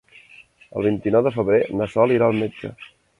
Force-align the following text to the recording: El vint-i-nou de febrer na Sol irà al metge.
El 0.79 0.87
vint-i-nou 0.87 1.25
de 1.27 1.33
febrer 1.35 1.59
na 1.81 1.89
Sol 1.97 2.15
irà 2.17 2.31
al 2.31 2.41
metge. 2.45 2.73